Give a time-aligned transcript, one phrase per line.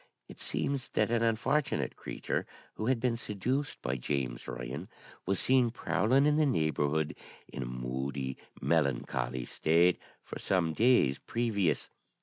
[0.27, 4.89] It seems that an unfortunate creature, who had been seduced by James Ryan,
[5.27, 7.15] was seen prowling in the neighbourhood
[7.47, 11.91] in a moody, melancholy state for some days previous.